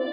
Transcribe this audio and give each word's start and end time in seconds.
I 0.00 0.04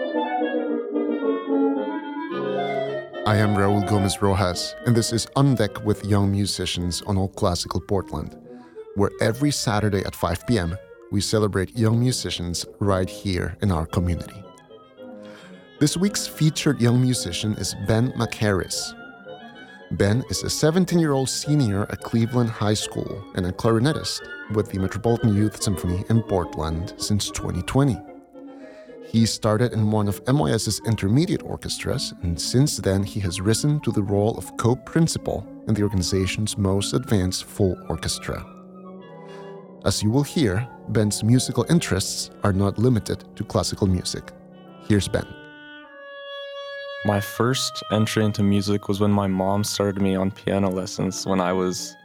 am 3.38 3.56
Raul 3.56 3.88
Gomez 3.88 4.20
Rojas, 4.20 4.74
and 4.88 4.96
this 4.96 5.14
is 5.14 5.28
On 5.36 5.54
Deck 5.54 5.86
with 5.86 6.04
Young 6.04 6.32
Musicians 6.32 7.04
on 7.04 7.20
All 7.20 7.28
Classical 7.28 7.80
Portland, 7.82 8.36
where 8.96 9.12
every 9.22 9.52
Saturday 9.52 10.04
at 10.04 10.16
5 10.16 10.48
p.m. 10.48 10.76
we 11.12 11.22
celebrate 11.22 11.78
young 11.78 12.00
musicians 12.00 12.66
right 12.80 13.08
here 13.08 13.58
in 13.62 13.72
our 13.72 13.86
community. 13.86 14.44
This 15.80 15.96
week's 15.96 16.26
featured 16.26 16.82
young 16.82 17.00
musician 17.00 17.54
is 17.54 17.76
Ben 17.88 18.12
McHarris. 18.14 18.92
Ben 19.92 20.24
is 20.32 20.42
a 20.42 20.50
17 20.50 20.98
year 20.98 21.12
old 21.12 21.30
senior 21.30 21.84
at 21.92 22.02
Cleveland 22.02 22.50
High 22.50 22.74
School 22.74 23.24
and 23.36 23.46
a 23.46 23.52
clarinetist 23.52 24.22
with 24.56 24.72
the 24.72 24.80
Metropolitan 24.80 25.36
Youth 25.36 25.62
Symphony 25.62 26.04
in 26.10 26.24
Portland 26.24 26.96
since 26.98 27.30
2020. 27.30 28.15
He 29.16 29.26
started 29.26 29.72
in 29.72 29.92
one 29.92 30.10
of 30.10 30.22
MYS's 30.26 30.82
intermediate 30.86 31.42
orchestras, 31.42 32.14
and 32.22 32.38
since 32.38 32.76
then 32.76 33.02
he 33.02 33.22
has 33.22 33.40
risen 33.40 33.80
to 33.80 33.92
the 33.94 34.04
role 34.04 34.38
of 34.38 34.58
co 34.58 34.76
principal 34.76 35.48
in 35.70 35.74
the 35.74 35.84
organization's 35.84 36.58
most 36.58 36.94
advanced 36.94 37.46
full 37.46 37.78
orchestra. 37.88 38.46
As 39.86 40.04
you 40.04 40.10
will 40.10 40.24
hear, 40.24 40.68
Ben's 40.90 41.24
musical 41.24 41.66
interests 41.70 42.30
are 42.44 42.52
not 42.52 42.78
limited 42.78 43.24
to 43.38 43.46
classical 43.46 43.88
music. 43.88 44.34
Here's 44.90 45.08
Ben. 45.08 45.26
My 47.06 47.22
first 47.22 47.84
entry 47.94 48.26
into 48.26 48.44
music 48.44 48.90
was 48.90 49.00
when 49.00 49.12
my 49.12 49.28
mom 49.28 49.64
started 49.64 50.02
me 50.02 50.18
on 50.18 50.30
piano 50.30 50.70
lessons 50.70 51.26
when 51.26 51.40
I 51.40 51.54
was 51.54 51.96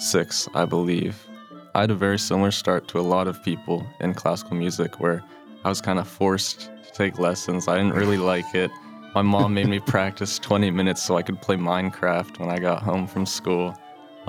six, 0.00 0.48
I 0.52 0.64
believe. 0.64 1.28
I 1.76 1.82
had 1.82 1.92
a 1.92 1.94
very 1.94 2.18
similar 2.18 2.50
start 2.50 2.88
to 2.88 2.98
a 2.98 3.06
lot 3.14 3.28
of 3.28 3.40
people 3.44 3.86
in 4.00 4.14
classical 4.14 4.56
music 4.56 4.98
where 4.98 5.22
I 5.66 5.68
was 5.68 5.80
kind 5.80 5.98
of 5.98 6.06
forced 6.06 6.70
to 6.84 6.92
take 6.92 7.18
lessons. 7.18 7.66
I 7.66 7.76
didn't 7.76 7.94
really 7.94 8.18
like 8.18 8.54
it. 8.54 8.70
My 9.16 9.22
mom 9.22 9.52
made 9.52 9.66
me 9.66 9.80
practice 9.94 10.38
20 10.38 10.70
minutes 10.70 11.02
so 11.02 11.16
I 11.16 11.22
could 11.22 11.42
play 11.42 11.56
Minecraft 11.56 12.38
when 12.38 12.50
I 12.50 12.60
got 12.60 12.84
home 12.84 13.08
from 13.08 13.26
school. 13.26 13.76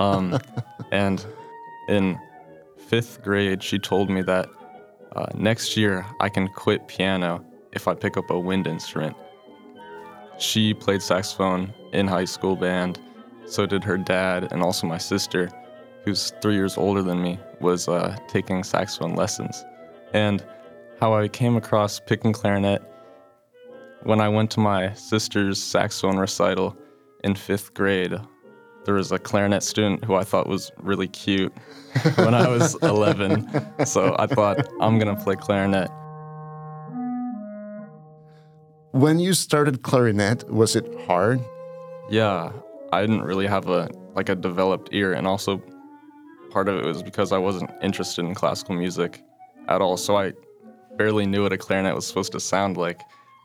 Um, 0.00 0.40
and 0.90 1.24
in 1.88 2.18
fifth 2.76 3.22
grade, 3.22 3.62
she 3.62 3.78
told 3.78 4.10
me 4.10 4.20
that 4.22 4.48
uh, 5.14 5.26
next 5.32 5.76
year 5.76 6.04
I 6.18 6.28
can 6.28 6.48
quit 6.48 6.88
piano 6.88 7.44
if 7.70 7.86
I 7.86 7.94
pick 7.94 8.16
up 8.16 8.30
a 8.30 8.40
wind 8.40 8.66
instrument. 8.66 9.16
She 10.40 10.74
played 10.74 11.02
saxophone 11.02 11.72
in 11.92 12.08
high 12.08 12.24
school 12.24 12.56
band. 12.56 12.98
So 13.46 13.64
did 13.64 13.84
her 13.84 13.96
dad, 13.96 14.52
and 14.52 14.60
also 14.60 14.88
my 14.88 14.98
sister, 14.98 15.50
who's 16.04 16.32
three 16.42 16.56
years 16.56 16.76
older 16.76 17.00
than 17.04 17.22
me, 17.22 17.38
was 17.60 17.86
uh, 17.86 18.16
taking 18.26 18.64
saxophone 18.64 19.14
lessons. 19.14 19.64
And 20.12 20.44
how 21.00 21.14
I 21.14 21.28
came 21.28 21.56
across 21.56 22.00
picking 22.00 22.32
clarinet 22.32 22.82
when 24.02 24.20
I 24.20 24.28
went 24.28 24.50
to 24.52 24.60
my 24.60 24.92
sister's 24.94 25.62
saxophone 25.62 26.16
recital 26.16 26.76
in 27.24 27.34
fifth 27.34 27.74
grade. 27.74 28.14
There 28.84 28.94
was 28.94 29.12
a 29.12 29.18
clarinet 29.18 29.62
student 29.62 30.04
who 30.04 30.14
I 30.14 30.24
thought 30.24 30.48
was 30.48 30.72
really 30.78 31.08
cute 31.08 31.52
when 32.16 32.34
I 32.34 32.48
was 32.48 32.74
11. 32.82 33.86
So 33.86 34.16
I 34.18 34.26
thought, 34.26 34.68
I'm 34.80 34.98
going 34.98 35.14
to 35.14 35.22
play 35.22 35.36
clarinet. 35.36 35.90
When 38.92 39.18
you 39.18 39.34
started 39.34 39.82
clarinet, 39.82 40.50
was 40.50 40.74
it 40.74 40.86
hard? 41.06 41.40
Yeah, 42.10 42.52
I 42.92 43.02
didn't 43.02 43.22
really 43.22 43.46
have 43.46 43.68
a 43.68 43.88
like 44.14 44.30
a 44.30 44.34
developed 44.34 44.88
ear, 44.92 45.12
and 45.12 45.26
also 45.26 45.62
part 46.50 46.68
of 46.68 46.76
it 46.76 46.84
was 46.84 47.02
because 47.02 47.30
I 47.30 47.38
wasn't 47.38 47.70
interested 47.82 48.24
in 48.24 48.34
classical 48.34 48.74
music 48.74 49.22
at 49.68 49.82
all. 49.82 49.98
So 49.98 50.16
I 50.16 50.32
barely 50.98 51.24
knew 51.24 51.44
what 51.44 51.52
a 51.52 51.58
clarinet 51.58 51.94
was 51.94 52.06
supposed 52.06 52.32
to 52.32 52.40
sound 52.40 52.76
like. 52.76 53.00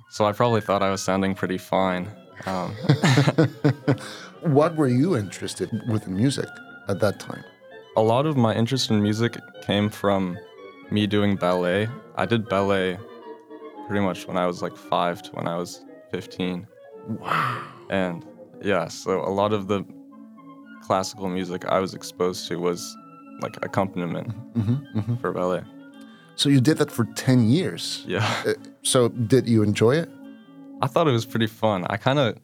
So 0.09 0.25
I 0.25 0.31
probably 0.31 0.59
thought 0.59 0.83
I 0.83 0.89
was 0.89 1.01
sounding 1.01 1.35
pretty 1.35 1.57
fine. 1.57 2.11
Um, 2.45 2.71
what 4.41 4.75
were 4.75 4.87
you 4.87 5.15
interested 5.15 5.69
with 5.87 6.07
music 6.07 6.49
at 6.89 6.99
that 6.99 7.19
time? 7.19 7.43
A 7.95 8.01
lot 8.01 8.25
of 8.25 8.35
my 8.35 8.53
interest 8.53 8.89
in 8.89 9.01
music 9.01 9.37
came 9.61 9.89
from 9.89 10.37
me 10.91 11.07
doing 11.07 11.35
ballet. 11.35 11.87
I 12.15 12.25
did 12.25 12.49
ballet 12.49 12.97
pretty 13.87 14.03
much 14.03 14.27
when 14.27 14.37
I 14.37 14.45
was 14.47 14.61
like 14.61 14.75
five 14.75 15.21
to 15.23 15.31
when 15.31 15.47
I 15.47 15.55
was 15.55 15.85
15. 16.11 16.67
Wow. 17.07 17.63
And 17.89 18.25
yeah, 18.61 18.87
so 18.87 19.21
a 19.21 19.29
lot 19.29 19.53
of 19.53 19.67
the 19.67 19.85
classical 20.83 21.29
music 21.29 21.65
I 21.65 21.79
was 21.79 21.93
exposed 21.93 22.47
to 22.47 22.57
was 22.57 22.95
like 23.41 23.57
accompaniment 23.63 24.29
mm-hmm, 24.53 24.97
mm-hmm. 24.97 25.15
for 25.17 25.31
ballet. 25.31 25.63
So 26.35 26.49
you 26.49 26.61
did 26.61 26.77
that 26.77 26.91
for 26.91 27.05
10 27.05 27.49
years? 27.49 28.03
Yeah. 28.07 28.43
Uh, 28.45 28.53
so 28.81 29.09
did 29.09 29.47
you 29.47 29.63
enjoy 29.63 29.95
it? 29.95 30.09
I 30.81 30.87
thought 30.87 31.07
it 31.07 31.11
was 31.11 31.25
pretty 31.25 31.47
fun. 31.47 31.85
I 31.89 31.97
kind 31.97 32.19
of 32.19 32.37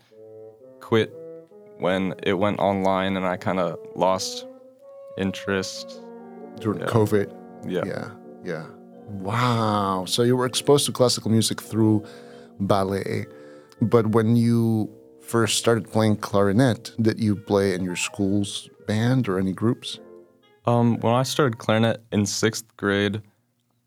quit 0.79 1.13
when 1.79 2.13
it 2.23 2.33
went 2.33 2.59
online 2.59 3.17
and 3.17 3.25
I 3.25 3.38
kind 3.38 3.59
of 3.59 3.77
lost 3.95 4.45
interest. 5.17 6.01
During 6.59 6.81
yeah. 6.81 6.88
COVID? 6.88 7.33
Yeah. 7.67 7.83
Yeah. 7.85 8.11
Yeah. 8.44 8.66
Wow. 9.07 10.06
So 10.07 10.23
you 10.23 10.38
were 10.38 10.45
exposed 10.45 10.85
to 10.85 10.91
classical 10.91 11.31
music 11.31 11.61
through 11.61 12.06
ballet. 12.59 13.25
But 13.81 14.07
when 14.07 14.35
you 14.35 14.89
first 15.21 15.57
started 15.57 15.89
playing 15.89 16.17
clarinet, 16.17 16.91
did 17.01 17.19
you 17.19 17.35
play 17.35 17.73
in 17.73 17.83
your 17.83 17.95
school's 17.95 18.69
band 18.88 19.27
or 19.29 19.39
any 19.39 19.53
groups? 19.53 20.00
Um, 20.66 21.00
when 21.00 21.13
I 21.13 21.23
started 21.23 21.57
clarinet 21.57 22.01
in 22.11 22.25
sixth 22.25 22.66
grade, 22.77 23.21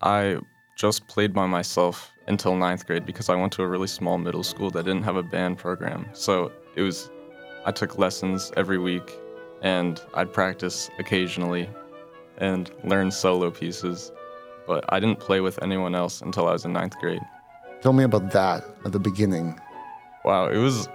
I 0.03 0.39
just 0.77 1.07
played 1.07 1.33
by 1.33 1.47
myself 1.47 2.13
until 2.27 2.57
ninth 2.57 2.87
grade 2.87 3.07
because 3.07 3.29
I 3.29 3.35
went 3.35 3.53
to 3.55 3.63
a 3.63 3.69
really 3.69 3.87
small 3.87 4.19
middle 4.19 4.43
school 4.43 4.71
that 4.71 4.85
didn't 4.85 5.03
have 5.03 5.17
a 5.17 5.23
band 5.23 5.59
program. 5.59 6.07
So 6.13 6.53
it 6.77 6.83
was, 6.83 7.11
I 7.65 7.73
took 7.73 7.99
lessons 7.99 8.53
every 8.57 8.79
week 8.79 9.19
and 9.63 10.01
I'd 10.15 10.33
practice 10.33 10.91
occasionally 10.99 11.69
and 12.39 12.71
learn 12.85 13.11
solo 13.11 13.51
pieces 13.51 14.13
but 14.67 14.85
I 14.89 15.01
didn't 15.01 15.19
play 15.19 15.41
with 15.41 15.63
anyone 15.63 15.95
else 15.95 16.21
until 16.21 16.49
I 16.49 16.53
was 16.53 16.65
in 16.65 16.73
ninth 16.73 16.99
grade. 16.99 17.23
Tell 17.81 17.93
me 17.93 18.05
about 18.05 18.31
that 18.33 18.65
at 18.85 18.93
the 18.93 19.01
beginning. 19.01 19.59
Wow, 20.25 20.49
it 20.49 20.59
was 20.59 20.89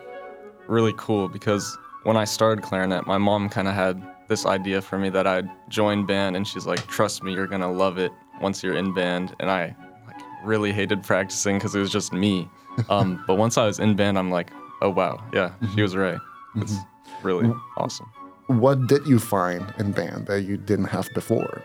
really 0.67 0.93
cool 0.97 1.27
because 1.27 1.77
when 2.03 2.17
I 2.17 2.23
started 2.23 2.63
clarinet, 2.63 3.05
my 3.05 3.17
mom 3.17 3.49
kind 3.49 3.67
of 3.67 3.73
had 3.73 4.01
this 4.29 4.45
idea 4.45 4.81
for 4.81 4.97
me 4.97 5.09
that 5.09 5.27
I'd 5.27 5.49
join 5.69 6.05
band, 6.05 6.35
and 6.35 6.47
she's 6.47 6.65
like, 6.65 6.85
"Trust 6.87 7.23
me, 7.23 7.33
you're 7.33 7.47
gonna 7.47 7.71
love 7.71 7.97
it 7.97 8.11
once 8.41 8.63
you're 8.63 8.75
in 8.75 8.93
band." 8.93 9.35
And 9.39 9.49
I 9.49 9.75
like 10.05 10.21
really 10.43 10.71
hated 10.71 11.03
practicing 11.03 11.57
because 11.57 11.75
it 11.75 11.79
was 11.79 11.91
just 11.91 12.13
me. 12.13 12.49
Um, 12.91 13.23
but 13.25 13.39
once 13.39 13.57
I 13.57 13.65
was 13.65 13.79
in 13.79 13.95
band, 13.95 14.19
I'm 14.19 14.29
like, 14.29 14.51
"Oh 14.83 14.91
wow, 14.91 15.23
yeah, 15.33 15.51
she 15.61 15.65
mm-hmm. 15.65 15.81
was 15.81 15.95
right. 15.95 16.19
It's 16.57 16.73
mm-hmm. 16.73 17.27
really 17.27 17.51
awesome." 17.75 18.05
What 18.45 18.85
did 18.85 19.07
you 19.07 19.17
find 19.17 19.73
in 19.79 19.93
band 19.93 20.27
that 20.27 20.43
you 20.43 20.57
didn't 20.57 20.85
have 20.85 21.09
before? 21.15 21.63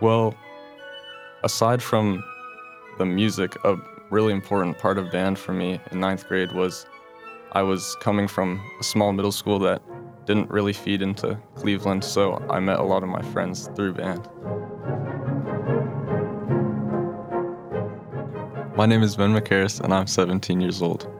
Well, 0.00 0.36
aside 1.42 1.82
from 1.82 2.22
the 2.98 3.04
music, 3.04 3.56
a 3.64 3.76
really 4.10 4.32
important 4.32 4.78
part 4.78 4.96
of 4.96 5.10
band 5.10 5.38
for 5.38 5.52
me 5.52 5.80
in 5.90 6.00
ninth 6.00 6.26
grade 6.28 6.52
was 6.52 6.86
I 7.52 7.62
was 7.62 7.96
coming 8.00 8.28
from 8.28 8.60
a 8.80 8.84
small 8.84 9.12
middle 9.12 9.32
school 9.32 9.58
that 9.60 9.82
didn't 10.26 10.50
really 10.50 10.72
feed 10.72 11.00
into 11.00 11.38
Cleveland, 11.54 12.04
so 12.04 12.44
I 12.50 12.60
met 12.60 12.78
a 12.78 12.82
lot 12.82 13.02
of 13.02 13.08
my 13.08 13.22
friends 13.32 13.68
through 13.74 13.94
band. 13.94 14.28
My 18.78 18.86
name 18.86 19.02
is 19.02 19.16
Ben 19.16 19.34
McHarris, 19.34 19.80
and 19.80 19.92
I'm 19.92 20.06
17 20.06 20.60
years 20.60 20.80
old. 20.80 21.10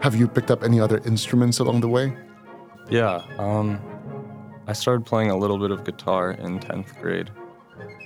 Have 0.00 0.14
you 0.14 0.26
picked 0.26 0.50
up 0.50 0.64
any 0.64 0.80
other 0.80 1.02
instruments 1.04 1.58
along 1.58 1.82
the 1.82 1.88
way? 1.88 2.16
Yeah, 2.88 3.22
um, 3.36 3.78
I 4.66 4.72
started 4.72 5.04
playing 5.04 5.30
a 5.30 5.36
little 5.36 5.58
bit 5.58 5.70
of 5.70 5.84
guitar 5.84 6.30
in 6.30 6.58
10th 6.58 6.98
grade 6.98 7.30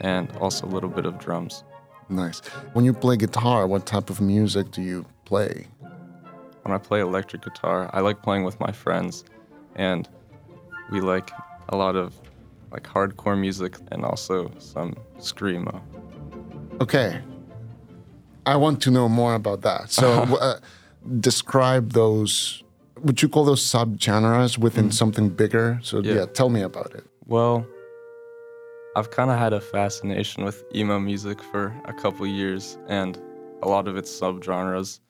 and 0.01 0.29
also 0.39 0.67
a 0.67 0.71
little 0.75 0.91
bit 0.91 1.07
of 1.07 1.17
drums. 1.21 1.63
Nice. 2.09 2.41
When 2.73 2.85
you 2.85 2.93
play 2.93 3.17
guitar, 3.17 3.69
what 3.69 3.87
type 3.87 4.11
of 4.11 4.21
music 4.21 4.73
do 4.73 4.83
you 4.83 5.07
play? 5.25 5.69
When 6.63 6.75
I 6.75 6.79
play 6.79 6.99
electric 6.99 7.43
guitar, 7.43 7.89
I 7.93 8.01
like 8.01 8.21
playing 8.21 8.43
with 8.43 8.59
my 8.59 8.73
friends 8.73 9.23
and 9.77 10.09
we 10.91 11.01
like 11.01 11.31
a 11.69 11.77
lot 11.77 11.97
of 11.97 12.15
like 12.71 12.85
hardcore 12.85 13.39
music 13.39 13.77
and 13.93 14.05
also 14.05 14.51
some 14.59 14.95
screamo. 15.19 15.81
Okay. 16.81 17.21
I 18.47 18.57
want 18.57 18.83
to 18.83 18.91
know 18.91 19.09
more 19.09 19.35
about 19.35 19.63
that. 19.63 19.91
So 19.91 20.11
uh, 20.41 20.59
describe 21.21 21.93
those 21.93 22.65
would 23.03 23.21
you 23.21 23.29
call 23.29 23.45
those 23.45 23.63
subgenres 23.63 24.57
within 24.59 24.89
mm. 24.89 24.93
something 24.93 25.29
bigger? 25.29 25.79
So 25.83 26.01
yeah. 26.01 26.15
yeah, 26.15 26.27
tell 26.27 26.49
me 26.49 26.63
about 26.63 26.95
it. 26.95 27.05
Well, 27.27 27.67
I've 28.97 29.11
kind 29.11 29.31
of 29.31 29.39
had 29.39 29.53
a 29.53 29.61
fascination 29.61 30.45
with 30.45 30.65
emo 30.75 30.99
music 30.99 31.43
for 31.43 31.75
a 31.85 31.93
couple 31.93 32.27
years, 32.27 32.79
and 32.89 33.19
a 33.63 33.69
lot 33.69 33.89
of 33.89 33.97
its 33.97 34.11
subgenres, 34.11 35.01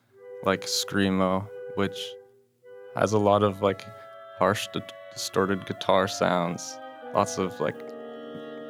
like 0.43 0.61
screamo, 0.65 1.47
which 1.75 1.97
has 2.95 3.13
a 3.13 3.19
lot 3.19 3.43
of 3.43 3.61
like 3.61 3.85
harsh, 4.37 4.67
distorted 5.13 5.65
guitar 5.65 6.07
sounds, 6.07 6.79
lots 7.13 7.37
of 7.37 7.59
like 7.59 7.75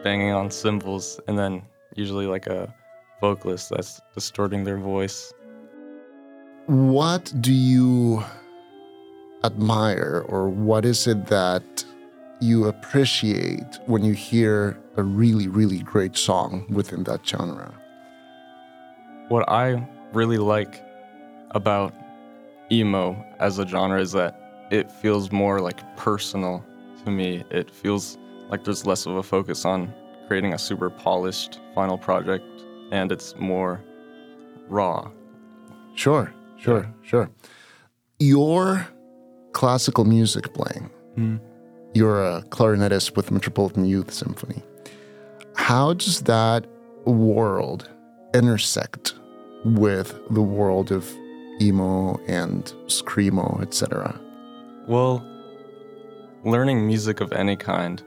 banging 0.03 0.31
on 0.31 0.51
cymbals, 0.51 1.19
and 1.27 1.37
then 1.37 1.61
usually 1.95 2.27
like 2.27 2.47
a 2.47 2.73
vocalist 3.21 3.69
that's 3.69 4.01
distorting 4.13 4.63
their 4.63 4.77
voice. 4.77 5.33
What 6.67 7.33
do 7.41 7.53
you 7.53 8.23
admire, 9.43 10.25
or 10.27 10.49
what 10.49 10.85
is 10.85 11.07
it 11.07 11.27
that 11.27 11.85
you 12.41 12.65
appreciate 12.65 13.79
when 13.85 14.03
you 14.03 14.13
hear 14.13 14.77
a 14.97 15.03
really, 15.03 15.47
really 15.47 15.79
great 15.79 16.15
song 16.17 16.65
within 16.69 17.03
that 17.05 17.25
genre? 17.25 17.73
What 19.29 19.49
I 19.49 19.87
really 20.13 20.37
like 20.37 20.83
about 21.51 21.93
emo 22.71 23.15
as 23.39 23.59
a 23.59 23.67
genre 23.67 23.99
is 23.99 24.11
that 24.11 24.44
it 24.71 24.91
feels 24.91 25.31
more 25.31 25.59
like 25.59 25.97
personal 25.97 26.65
to 27.03 27.11
me. 27.11 27.43
It 27.51 27.69
feels 27.69 28.17
like 28.49 28.63
there's 28.63 28.85
less 28.85 29.05
of 29.05 29.15
a 29.15 29.23
focus 29.23 29.65
on 29.65 29.93
creating 30.27 30.53
a 30.53 30.57
super 30.57 30.89
polished 30.89 31.59
final 31.73 31.97
project 31.97 32.45
and 32.91 33.11
it's 33.11 33.35
more 33.37 33.83
raw. 34.67 35.09
Sure, 35.95 36.33
sure, 36.57 36.81
yeah. 36.81 37.07
sure. 37.07 37.29
Your 38.19 38.87
classical 39.53 40.05
music 40.05 40.53
playing, 40.53 40.89
mm. 41.17 41.39
you're 41.93 42.23
a 42.23 42.41
clarinetist 42.49 43.15
with 43.15 43.31
Metropolitan 43.31 43.85
Youth 43.85 44.13
Symphony. 44.13 44.61
How 45.55 45.93
does 45.93 46.21
that 46.21 46.65
world 47.05 47.89
intersect 48.33 49.13
with 49.63 50.19
the 50.29 50.41
world 50.41 50.91
of 50.91 51.09
emo 51.61 52.19
and 52.27 52.65
screamo, 52.87 53.61
etc.? 53.61 54.19
Well, 54.87 55.25
learning 56.43 56.85
music 56.85 57.19
of 57.19 57.31
any 57.33 57.55
kind 57.55 58.03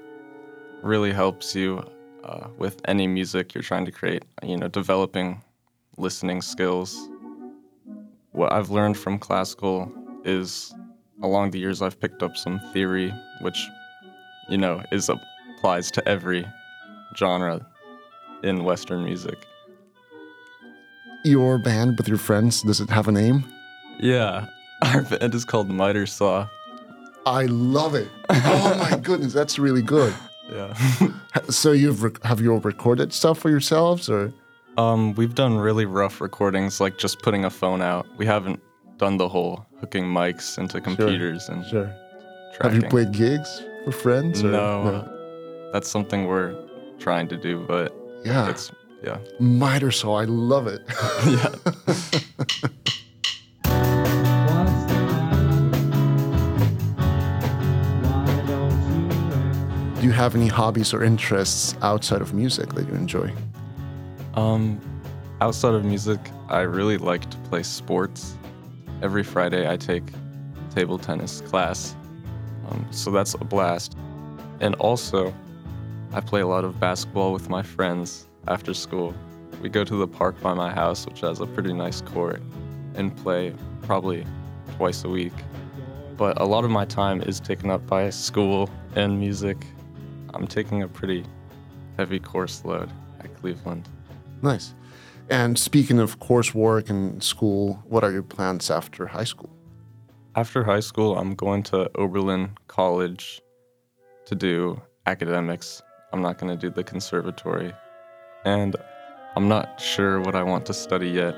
really 0.83 1.13
helps 1.13 1.55
you 1.55 1.85
uh, 2.23 2.49
with 2.57 2.81
any 2.85 3.09
music 3.09 3.53
you're 3.53 3.63
trying 3.63 3.85
to 3.85 3.91
create. 3.91 4.23
You 4.45 4.57
know, 4.57 4.69
developing 4.69 5.43
listening 5.97 6.41
skills. 6.41 6.97
What 8.31 8.53
I've 8.53 8.71
learned 8.71 8.97
from 8.97 9.19
classical 9.19 9.91
is 10.25 10.73
along 11.21 11.51
the 11.51 11.59
years 11.59 11.83
I've 11.83 11.99
picked 11.99 12.23
up 12.23 12.37
some 12.37 12.61
theory, 12.73 13.13
which 13.41 13.69
you 14.49 14.59
know 14.59 14.81
is 14.93 15.09
applies 15.09 15.91
to 15.93 16.09
every 16.09 16.47
genre 17.17 17.67
in 18.45 18.63
Western 18.63 19.05
music. 19.05 19.45
Your 21.25 21.59
band 21.59 21.99
with 21.99 22.07
your 22.07 22.19
friends, 22.19 22.63
does 22.63 22.81
it 22.81 22.91
have 22.91 23.09
a 23.09 23.13
name? 23.13 23.45
Yeah, 23.99 24.47
our 24.83 25.03
band 25.03 25.35
is 25.35 25.45
called 25.45 25.69
Miter 25.69 26.07
Saw. 26.07 26.47
I 27.29 27.45
love 27.47 27.95
it. 27.95 28.09
Oh 28.31 28.89
my 28.91 28.99
goodness, 29.03 29.33
that's 29.33 29.59
really 29.59 29.83
good. 29.83 30.15
Yeah. 30.51 30.73
so 31.51 31.73
you've 31.73 32.03
rec- 32.03 32.23
have 32.25 32.41
you 32.41 32.53
all 32.53 32.61
recorded 32.61 33.13
stuff 33.13 33.39
for 33.39 33.51
yourselves 33.51 34.09
or? 34.09 34.33
Um, 34.77 35.15
we've 35.15 35.35
done 35.35 35.59
really 35.59 35.87
rough 35.87 36.21
recordings, 36.21 36.81
like 36.81 36.99
just 36.99 37.21
putting 37.21 37.45
a 37.45 37.51
phone 37.51 37.83
out. 37.83 38.07
We 38.17 38.27
haven't 38.27 38.63
done 38.97 39.17
the 39.17 39.29
whole 39.29 39.67
hooking 39.81 40.05
mics 40.05 40.57
into 40.59 40.81
computers 40.81 41.47
sure, 41.47 41.55
and 41.55 41.67
sure. 41.67 41.97
Tracking. 42.55 42.63
Have 42.63 42.83
you 42.83 42.89
played 42.89 43.13
gigs 43.13 43.63
for 43.85 43.93
friends? 43.93 44.43
Or? 44.43 44.51
No, 44.51 44.85
no, 44.85 45.71
that's 45.73 45.89
something 45.89 46.27
we're 46.27 46.57
trying 46.99 47.29
to 47.29 47.37
do, 47.37 47.65
but 47.67 47.95
yeah, 48.25 48.49
it's 48.51 48.71
yeah. 49.03 49.19
Miter 49.41 49.91
Saw, 49.91 50.17
I 50.17 50.25
love 50.25 50.67
it. 50.67 50.83
yeah. 51.27 52.69
Have 60.19 60.35
any 60.35 60.49
hobbies 60.49 60.93
or 60.93 61.05
interests 61.05 61.77
outside 61.81 62.21
of 62.21 62.35
music 62.35 62.75
that 62.75 62.89
you 62.89 62.95
enjoy? 62.95 63.33
Um, 64.35 64.81
outside 65.41 65.75
of 65.75 65.85
music, 65.85 66.19
I 66.49 66.63
really 66.63 66.99
like 66.99 67.31
to 67.31 67.37
play 67.49 67.63
sports. 67.63 68.37
Every 69.01 69.23
Friday, 69.23 69.71
I 69.71 69.77
take 69.77 70.03
table 70.75 70.99
tennis 70.99 71.41
class, 71.43 71.95
um, 72.69 72.85
so 72.91 73.13
that's 73.13 73.35
a 73.35 73.45
blast. 73.45 73.97
And 74.59 74.75
also, 74.81 75.33
I 76.13 76.21
play 76.21 76.41
a 76.41 76.49
lot 76.49 76.65
of 76.65 76.81
basketball 76.81 77.33
with 77.33 77.49
my 77.49 77.63
friends 77.63 78.27
after 78.49 78.75
school. 78.75 79.15
We 79.63 79.69
go 79.69 79.85
to 79.85 79.95
the 79.95 80.09
park 80.09 80.41
by 80.41 80.53
my 80.53 80.75
house, 80.75 81.07
which 81.07 81.21
has 81.21 81.39
a 81.39 81.47
pretty 81.47 81.73
nice 81.73 82.01
court, 82.01 82.43
and 82.97 83.17
play 83.17 83.55
probably 83.83 84.27
twice 84.79 85.05
a 85.05 85.09
week. 85.09 85.35
But 86.17 86.41
a 86.41 86.45
lot 86.45 86.65
of 86.65 86.73
my 86.73 86.87
time 86.87 87.23
is 87.23 87.39
taken 87.39 87.71
up 87.71 87.87
by 87.87 88.11
school 88.11 88.69
and 88.97 89.21
music 89.21 89.59
I'm 90.35 90.47
taking 90.47 90.83
a 90.83 90.89
pretty 90.89 91.25
heavy 91.97 92.21
course 92.21 92.65
load 92.65 92.91
at 93.21 93.35
Cleveland. 93.41 93.89
Nice. 94.43 94.75
And 95.31 95.59
speaking 95.59 95.99
of 95.99 96.19
coursework 96.21 96.89
and 96.89 97.23
school, 97.23 97.83
what 97.87 98.05
are 98.05 98.11
your 98.11 98.23
plans 98.23 98.71
after 98.71 99.07
high 99.07 99.25
school? 99.25 99.51
After 100.37 100.65
high 100.65 100.81
school, 100.81 101.19
I'm 101.19 101.35
going 101.35 101.63
to 101.65 101.91
Oberlin 101.97 102.51
College 102.69 103.43
to 104.27 104.35
do 104.35 104.81
academics. 105.07 105.83
I'm 106.13 106.23
not 106.23 106.39
going 106.39 106.57
to 106.57 106.59
do 106.59 106.73
the 106.73 106.85
conservatory. 106.85 107.73
And 108.45 108.77
I'm 109.37 109.49
not 109.49 109.81
sure 109.81 110.21
what 110.21 110.35
I 110.35 110.43
want 110.43 110.65
to 110.67 110.75
study 110.75 111.09
yet. 111.11 111.35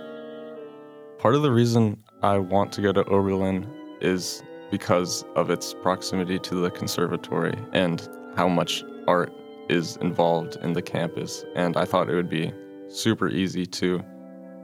Part 1.19 1.35
of 1.35 1.43
the 1.43 1.51
reason 1.51 2.03
I 2.23 2.39
want 2.39 2.73
to 2.73 2.83
go 2.83 2.93
to 2.93 3.05
Oberlin 3.05 3.67
is 4.01 4.43
because 4.71 5.25
of 5.35 5.51
its 5.51 5.75
proximity 5.75 6.39
to 6.39 6.55
the 6.55 6.71
conservatory 6.71 7.55
and 7.73 8.09
how 8.37 8.49
much 8.49 8.85
art 9.07 9.33
is 9.69 9.97
involved 9.99 10.57
in 10.63 10.73
the 10.73 10.83
campus. 10.83 11.45
And 11.55 11.77
I 11.77 11.85
thought 11.85 12.09
it 12.09 12.15
would 12.15 12.31
be 12.31 12.53
super 12.89 13.29
easy 13.29 13.67
to 13.67 14.03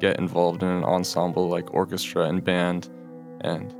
get 0.00 0.18
involved 0.18 0.62
in 0.62 0.68
an 0.68 0.84
ensemble 0.84 1.48
like 1.48 1.72
orchestra 1.72 2.24
and 2.24 2.44
band 2.44 2.88
and 3.42 3.74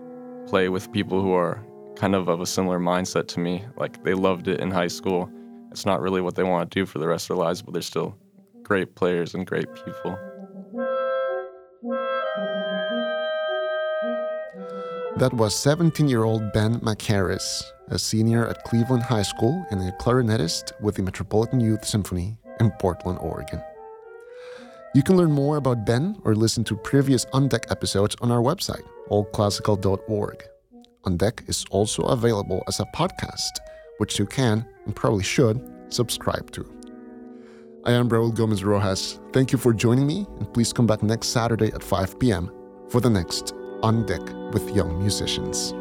play 0.47 0.69
with 0.69 0.91
people 0.93 1.21
who 1.21 1.33
are 1.33 1.65
kind 1.97 2.15
of 2.15 2.29
of 2.29 2.41
a 2.41 2.47
similar 2.47 2.79
mindset 2.79 3.27
to 3.29 3.41
me. 3.41 3.65
Like 3.77 4.03
they 4.05 4.15
loved 4.15 4.49
it 4.49 4.61
in 4.61 4.71
high 4.71 4.89
school. 4.89 5.31
It's 5.71 5.85
not 5.87 6.01
really 6.01 6.21
what 6.21 6.37
they 6.37 6.45
want 6.45 6.71
to 6.71 6.79
do 6.79 6.87
for 6.87 6.99
the 6.99 7.09
rest 7.09 7.29
of 7.31 7.37
their 7.37 7.45
lives, 7.45 7.63
but 7.63 7.73
they're 7.73 7.83
still 7.83 8.17
great 8.63 8.95
players 8.95 9.35
and 9.35 9.47
great 9.47 9.67
people. 9.75 10.19
That 15.17 15.33
was 15.33 15.55
17 15.57 16.09
year 16.09 16.25
old 16.25 16.53
Ben 16.53 16.79
McHarris, 16.81 17.63
a 17.89 17.99
senior 17.99 18.47
at 18.49 18.65
Cleveland 18.65 19.03
High 19.03 19.23
School 19.23 19.65
and 19.71 19.81
a 19.81 19.93
clarinetist 19.93 20.73
with 20.81 20.97
the 20.97 21.03
Metropolitan 21.03 21.61
Youth 21.61 21.85
Symphony 21.85 22.37
in 22.61 22.71
Portland, 22.73 23.19
Oregon. 23.21 23.63
You 24.95 25.03
can 25.03 25.17
learn 25.17 25.31
more 25.31 25.57
about 25.59 25.85
Ben 25.85 26.17
or 26.25 26.35
listen 26.35 26.65
to 26.65 26.77
previous 26.77 27.27
On 27.33 27.49
Deck 27.49 27.67
episodes 27.71 28.17
on 28.21 28.31
our 28.31 28.41
website, 28.41 28.83
allclassical.org. 29.11 30.45
On 31.05 31.17
Deck 31.17 31.45
is 31.47 31.65
also 31.71 32.03
available 32.05 32.63
as 32.67 32.81
a 32.81 32.87
podcast, 32.97 33.61
which 33.99 34.19
you 34.19 34.27
can, 34.27 34.67
and 34.85 34.97
probably 34.97 35.23
should, 35.23 35.61
subscribe 35.89 36.51
to. 36.53 36.69
I 37.85 37.93
am 37.93 38.09
Raul 38.09 38.35
Gomez 38.35 38.65
Rojas. 38.65 39.21
Thank 39.33 39.53
you 39.53 39.59
for 39.59 39.73
joining 39.73 40.07
me, 40.07 40.27
and 40.41 40.53
please 40.53 40.73
come 40.73 40.87
back 40.87 41.03
next 41.03 41.29
Saturday 41.29 41.73
at 41.73 41.85
5 41.85 42.19
p.m. 42.19 42.51
for 42.89 43.01
the 43.01 43.11
next 43.11 43.55
On 43.83 44.05
Deck 44.07 44.23
with 44.53 44.75
young 44.75 44.99
musicians. 44.99 45.73